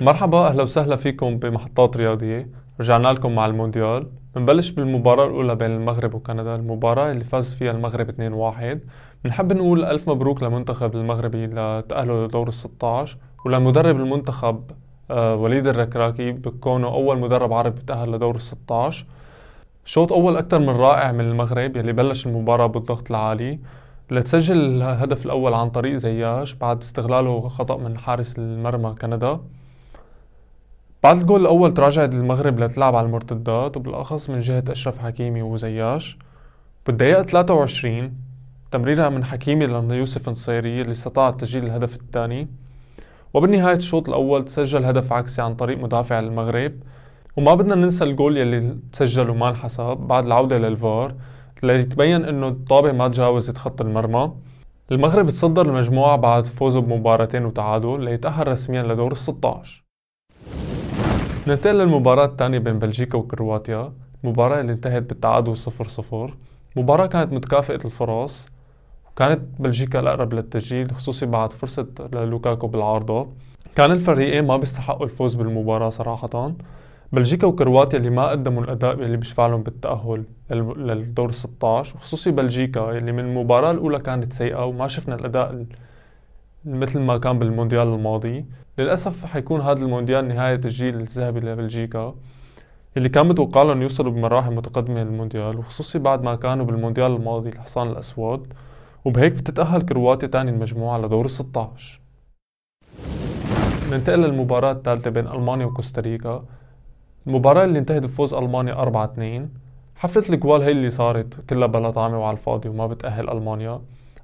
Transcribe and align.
مرحبا 0.00 0.46
أهلا 0.48 0.62
وسهلا 0.62 0.96
فيكم 0.96 1.38
بمحطات 1.38 1.96
رياضية. 1.96 2.48
رجعنا 2.80 3.08
لكم 3.08 3.34
مع 3.34 3.46
المونديال. 3.46 4.06
بنبلش 4.34 4.70
بالمباراة 4.70 5.26
الأولى 5.26 5.54
بين 5.54 5.70
المغرب 5.70 6.14
وكندا. 6.14 6.54
المباراة 6.54 7.10
اللي 7.10 7.24
فاز 7.24 7.54
فيها 7.54 7.70
المغرب 7.70 8.10
2-1 8.10 8.78
بنحب 9.24 9.52
نقول 9.52 9.84
ألف 9.84 10.10
مبروك 10.10 10.42
لمنتخب 10.42 10.94
المغربي 10.94 11.46
لتأهله 11.46 12.24
لدور 12.24 12.48
ال 12.48 12.54
16 12.54 13.18
ولمدرب 13.44 13.96
المنتخب 13.96 14.62
آه، 15.10 15.36
وليد 15.36 15.66
الركراكي 15.66 16.32
بكونه 16.32 16.88
أول 16.88 17.18
مدرب 17.18 17.52
عربي 17.52 17.80
تأهل 17.80 18.12
لدور 18.12 18.34
ال 18.34 18.40
16 18.40 19.06
شوط 19.84 20.12
أول 20.12 20.36
أكثر 20.36 20.58
من 20.58 20.68
رائع 20.70 21.12
من 21.12 21.20
المغرب 21.20 21.76
يلي 21.76 21.92
بلش 21.92 22.26
المباراة 22.26 22.66
بالضغط 22.66 23.10
العالي. 23.10 23.58
لتسجل 24.10 24.56
الهدف 24.56 25.26
الأول 25.26 25.54
عن 25.54 25.70
طريق 25.70 25.94
زياش 25.94 26.54
بعد 26.54 26.78
استغلاله 26.78 27.40
خطأ 27.40 27.76
من 27.76 27.98
حارس 27.98 28.38
المرمى 28.38 28.94
كندا. 29.00 29.40
بعد 31.06 31.20
الجول 31.20 31.40
الأول 31.40 31.74
تراجعت 31.74 32.12
المغرب 32.12 32.60
لتلعب 32.60 32.96
على 32.96 33.06
المرتدات 33.06 33.76
وبالأخص 33.76 34.30
من 34.30 34.38
جهة 34.38 34.64
أشرف 34.68 34.98
حكيمي 34.98 35.42
وزياش. 35.42 36.18
بالدقيقة 36.86 37.22
23 37.22 38.12
تمريرها 38.70 39.08
من 39.08 39.24
حكيمي 39.24 39.66
ليوسف 39.66 40.28
نصيري 40.28 40.80
اللي 40.80 40.92
استطاع 40.92 41.30
تسجيل 41.30 41.64
الهدف 41.64 41.96
الثاني. 41.96 42.48
وبالنهاية 43.34 43.76
الشوط 43.76 44.08
الأول 44.08 44.44
تسجل 44.44 44.84
هدف 44.84 45.12
عكسي 45.12 45.42
عن 45.42 45.54
طريق 45.54 45.78
مدافع 45.78 46.18
المغرب. 46.18 46.72
وما 47.36 47.54
بدنا 47.54 47.74
ننسى 47.74 48.04
الجول 48.04 48.36
يلي 48.36 48.78
تسجل 48.92 49.30
وما 49.30 49.48
انحسب 49.48 49.96
بعد 49.96 50.26
العودة 50.26 50.58
للفار 50.58 51.14
ليتبين 51.62 52.24
إنه 52.24 52.48
الطابة 52.48 52.92
ما 52.92 53.08
تجاوزت 53.08 53.58
خط 53.58 53.80
المرمى. 53.80 54.32
المغرب 54.92 55.30
تصدر 55.30 55.66
المجموعة 55.66 56.16
بعد 56.16 56.46
فوزه 56.46 56.80
بمباراتين 56.80 57.44
وتعادل 57.44 58.04
ليتأهل 58.04 58.48
رسميا 58.48 58.82
لدور 58.82 59.12
ال 59.12 59.16
16 59.16 59.85
ننتقل 61.46 61.78
للمباراة 61.78 62.24
الثانية 62.24 62.58
بين 62.58 62.78
بلجيكا 62.78 63.18
وكرواتيا 63.18 63.92
المباراة 64.24 64.60
اللي 64.60 64.72
انتهت 64.72 65.02
بالتعادل 65.02 65.56
0-0 65.56 66.30
مباراة 66.76 67.06
كانت 67.06 67.32
متكافئة 67.32 67.74
الفرص 67.84 68.46
وكانت 69.10 69.40
بلجيكا 69.58 70.00
الأقرب 70.00 70.34
للتسجيل 70.34 70.90
خصوصي 70.90 71.26
بعد 71.26 71.52
فرصة 71.52 71.86
لوكاكو 72.12 72.66
بالعارضة. 72.66 73.28
كان 73.76 73.92
الفريقين 73.92 74.44
ما 74.46 74.56
بيستحقوا 74.56 75.04
الفوز 75.04 75.34
بالمباراة 75.34 75.88
صراحة. 75.90 76.52
بلجيكا 77.12 77.46
وكرواتيا 77.46 77.98
اللي 77.98 78.10
ما 78.10 78.28
قدموا 78.28 78.62
الأداء 78.62 78.92
اللي 78.92 79.16
بيشفع 79.16 79.46
لهم 79.46 79.62
بالتأهل 79.62 80.24
للدور 80.50 81.30
16 81.30 81.94
وخصوصي 81.94 82.30
بلجيكا 82.30 82.90
اللي 82.98 83.12
من 83.12 83.24
المباراة 83.24 83.70
الأولى 83.70 83.98
كانت 83.98 84.32
سيئة 84.32 84.64
وما 84.64 84.88
شفنا 84.88 85.14
الأداء 85.14 85.64
مثل 86.66 87.00
ما 87.00 87.18
كان 87.18 87.38
بالمونديال 87.38 87.88
الماضي. 87.88 88.44
للأسف 88.78 89.24
حيكون 89.24 89.60
هذا 89.60 89.84
المونديال 89.84 90.28
نهاية 90.28 90.60
الجيل 90.64 90.94
الذهبي 91.00 91.40
لبلجيكا 91.40 92.14
اللي 92.96 93.08
كان 93.08 93.28
متوقع 93.28 93.62
لهم 93.62 93.82
يوصلوا 93.82 94.12
بمراحل 94.12 94.54
متقدمة 94.54 95.02
للمونديال 95.02 95.58
وخصوصي 95.58 95.98
بعد 95.98 96.22
ما 96.22 96.34
كانوا 96.34 96.66
بالمونديال 96.66 97.16
الماضي 97.16 97.48
الحصان 97.48 97.88
الأسود. 97.88 98.52
وبهيك 99.04 99.32
بتتأهل 99.32 99.82
كرواتيا 99.82 100.28
تاني 100.28 100.50
المجموعة 100.50 100.98
لدور 100.98 101.24
ال 101.24 101.30
16 101.30 102.00
ننتقل 103.90 104.20
للمباراة 104.20 104.72
الثالثة 104.72 105.10
بين 105.10 105.26
ألمانيا 105.26 105.66
وكوستاريكا. 105.66 106.44
المباراة 107.26 107.64
اللي 107.64 107.78
انتهت 107.78 108.02
بفوز 108.02 108.34
ألمانيا 108.34 108.74
4 108.74 109.04
2 109.04 109.48
حفلة 109.96 110.34
الجوال 110.34 110.62
هي 110.62 110.70
اللي 110.70 110.90
صارت 110.90 111.50
كلها 111.50 111.66
بلا 111.66 111.90
طعمة 111.90 112.20
وعلى 112.20 112.32
الفاضي 112.32 112.68
وما 112.68 112.86
بتأهل 112.86 113.30
ألمانيا. 113.30 113.80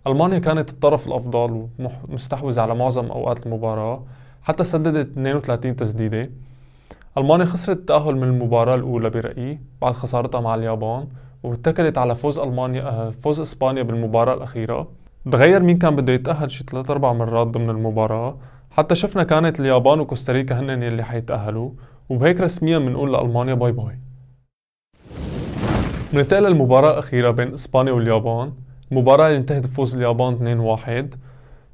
ألمانيا 0.06 0.38
كانت 0.38 0.70
الطرف 0.70 1.06
الأفضل 1.06 1.66
ومستحوذة 2.08 2.60
على 2.60 2.74
معظم 2.74 3.06
أوقات 3.06 3.46
المباراة 3.46 4.02
حتى 4.42 4.64
سددت 4.64 5.10
32 5.10 5.76
تسديدة. 5.76 6.30
ألمانيا 7.18 7.44
خسرت 7.44 7.78
التأهل 7.78 8.16
من 8.16 8.22
المباراة 8.22 8.74
الأولى 8.74 9.10
برأيي 9.10 9.60
بعد 9.82 9.92
خسارتها 9.92 10.40
مع 10.40 10.54
اليابان 10.54 11.06
واتكلت 11.42 11.98
على 11.98 12.14
فوز 12.14 12.38
ألمانيا 12.38 12.82
آه، 12.82 13.10
فوز 13.10 13.40
إسبانيا 13.40 13.82
بالمباراة 13.82 14.34
الأخيرة. 14.34 14.88
تغير 15.32 15.62
مين 15.62 15.78
كان 15.78 15.96
بده 15.96 16.12
يتأهل 16.12 16.50
شي 16.50 16.64
ثلاث 16.64 16.90
أربع 16.90 17.12
مرات 17.12 17.46
ضمن 17.46 17.70
المباراة. 17.70 18.36
حتى 18.70 18.94
شفنا 18.94 19.22
كانت 19.22 19.60
اليابان 19.60 20.00
وكوستاريكا 20.00 20.60
هن 20.60 20.70
اللي 20.70 21.02
حيتأهلوا 21.02 21.70
وبهيك 22.08 22.40
رسميا 22.40 22.78
بنقول 22.78 23.12
لألمانيا 23.12 23.54
bye 23.54 23.72
bye. 23.72 23.98
بننتقل 26.12 26.42
للمباراة 26.42 26.92
الأخيرة 26.92 27.30
بين 27.30 27.52
إسبانيا 27.52 27.92
واليابان. 27.92 28.52
المباراة 28.92 29.26
اللي 29.26 29.38
انتهت 29.38 29.66
بفوز 29.66 29.94
اليابان 29.94 30.76
2-1 31.14 31.16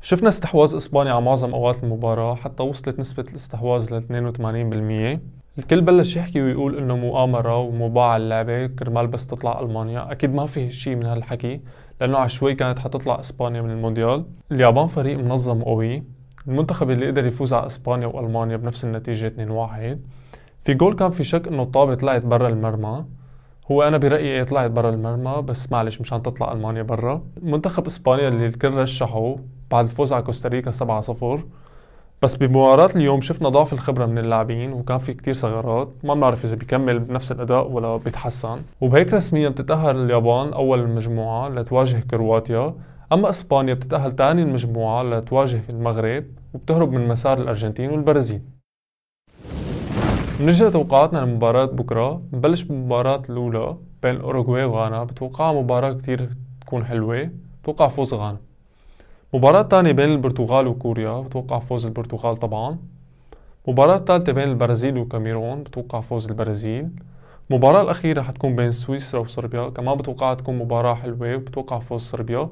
شفنا 0.03 0.29
استحواذ 0.29 0.75
إسبانيا 0.75 1.13
على 1.13 1.25
معظم 1.25 1.55
أوقات 1.55 1.85
المباراة 1.85 2.35
حتى 2.35 2.63
وصلت 2.63 3.01
نسبة 3.01 3.23
الاستحواذ 3.23 3.95
ل 3.95 5.17
82% 5.17 5.21
الكل 5.59 5.81
بلش 5.81 6.17
يحكي 6.17 6.43
ويقول 6.43 6.79
إنه 6.79 6.97
مؤامرة 6.97 7.59
ومباع 7.59 8.17
اللعبة 8.17 8.67
كرمال 8.67 9.07
بس 9.07 9.27
تطلع 9.27 9.61
ألمانيا. 9.61 10.13
أكيد 10.13 10.35
ما 10.35 10.47
في 10.47 10.71
شيء 10.71 10.97
من 10.97 11.07
هالحكي 11.07 11.61
لأنه 12.01 12.19
عشوائي 12.19 12.55
كانت 12.55 12.79
حتطلع 12.79 13.21
إسبانيا 13.21 13.63
من 13.63 13.71
المونديال. 13.71 14.25
اليابان 14.53 14.87
فريق 14.87 15.19
منظم 15.19 15.63
قوي. 15.63 16.03
المنتخب 16.49 16.91
اللي 16.91 17.07
قدر 17.07 17.27
يفوز 17.27 17.53
على 17.53 17.67
إسبانيا 17.67 18.07
وألمانيا 18.07 18.57
بنفس 18.57 18.85
النتيجة 18.85 19.27
2-1 19.29 19.99
في 20.65 20.75
جول 20.75 20.95
كان 20.95 21.11
في 21.11 21.25
شك 21.25 21.49
إنه 21.49 21.63
الطابة 21.63 21.95
طلعت 21.95 22.27
برا 22.27 22.49
المرمى. 22.49 23.05
هو 23.71 23.83
أنا 23.83 23.99
برأيي 23.99 24.45
طلعت 24.45 24.71
برا 24.71 24.91
المرمى 24.91 25.43
بس 25.43 25.73
معلش 25.73 26.01
مشان 26.01 26.23
تطلع 26.23 26.53
ألمانيا 26.53 26.83
برا. 26.83 27.23
منتخب 27.43 27.87
إسبانيا 27.87 28.29
اللي 28.29 28.47
الكل 28.47 28.75
رشحه 28.75 29.37
بعد 29.71 29.85
الفوز 29.85 30.13
على 30.13 30.23
كوستاريكا 30.23 30.71
7-0 30.71 31.41
بس 32.23 32.35
بمباراة 32.35 32.91
اليوم 32.97 33.21
شفنا 33.21 33.49
ضعف 33.49 33.73
الخبرة 33.73 34.07
من 34.07 34.19
اللاعبين 34.19 34.73
وكان 34.73 34.99
في 34.99 35.15
كتير 35.15 35.35
ثغرات. 35.35 35.89
ما 36.05 36.15
بنعرف 36.15 36.45
إذا 36.45 36.57
بيكمل 36.57 36.99
بنفس 36.99 37.33
الأداء 37.33 37.71
ولا 37.71 37.97
بيتحسن. 37.97 38.59
وبهيك 38.81 39.15
رسميا 39.15 39.49
بتتأهل 39.49 39.97
اليابان 39.97 40.53
أول 40.53 40.81
المجموعة 40.81 41.49
لتواجه 41.49 42.01
كرواتيا. 42.11 42.75
أما 43.13 43.31
إسبانيا 43.31 43.75
بتتأهل 43.75 44.17
ثاني 44.17 44.43
المجموعة 44.43 45.03
لتواجه 45.03 45.61
المغرب 45.71 46.25
وبتهرب 46.55 46.93
من 46.93 47.09
مسار 47.09 47.39
الأرجنتين 47.39 47.91
والبرازيل. 47.91 48.58
بنجي 50.39 50.71
توقعاتنا 50.71 51.19
لمباراة 51.19 51.65
بكرة 51.65 52.23
نبلش 52.33 52.63
بالمباراة 52.63 53.23
الأولى 53.31 53.77
بين 54.03 54.17
الأوروغواي 54.17 54.65
وغانا. 54.65 55.05
بتوقعها 55.05 55.53
مباراة 55.53 55.93
كتير 55.93 56.31
تكون 56.61 56.85
حلوة. 56.85 57.31
بتوقع 57.63 57.89
فوز 57.89 58.15
غانا. 58.15 58.39
مباراة 59.35 59.63
تانية 59.63 59.93
بين 59.93 60.11
البرتغال 60.11 60.67
وكوريا. 60.67 61.21
بتوقع 61.21 61.59
فوز 61.59 61.87
البرتغال 61.87 62.37
طبعا. 62.37 62.79
مباراة 63.69 63.99
ثالثة 63.99 64.33
بين 64.33 64.49
البرازيل 64.49 64.99
وكاميرون. 64.99 65.63
بتوقع 65.63 66.01
فوز 66.01 66.29
البرازيل. 66.29 66.89
المباراة 67.51 67.83
الأخيرة 67.83 68.23
حتكون 68.23 68.57
بين 68.57 68.71
سويسرا 68.71 69.21
وصربيا. 69.21 69.69
كمان 69.69 69.97
بتوقع 69.97 70.35
تكون 70.35 70.59
مباراة 70.59 70.95
حلوة 70.95 71.35
وبتوقع 71.37 71.79
فوز 71.79 72.01
صربيا. 72.01 72.49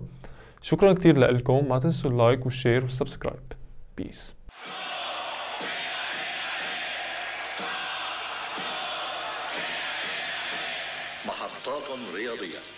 شكرا 0.63 0.93
كتير 0.93 1.19
لكم 1.19 1.69
ما 1.69 1.79
تنسوا 1.79 2.11
ال 2.11 2.18
like 2.18 2.45
وال 2.45 2.56
share 2.56 2.83
وال 2.83 2.94
subscribe. 2.94 3.53
Peace 3.97 4.37
محطات 11.27 11.99
رياضية. 12.15 12.76